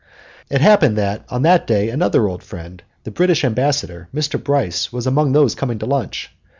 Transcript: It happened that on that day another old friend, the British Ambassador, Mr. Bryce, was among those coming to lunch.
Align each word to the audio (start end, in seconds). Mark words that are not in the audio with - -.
It 0.49 0.61
happened 0.61 0.97
that 0.97 1.23
on 1.29 1.43
that 1.43 1.67
day 1.67 1.89
another 1.91 2.27
old 2.27 2.41
friend, 2.41 2.81
the 3.03 3.11
British 3.11 3.45
Ambassador, 3.45 4.09
Mr. 4.11 4.43
Bryce, 4.43 4.91
was 4.91 5.05
among 5.05 5.33
those 5.33 5.53
coming 5.53 5.77
to 5.77 5.85
lunch. 5.85 6.31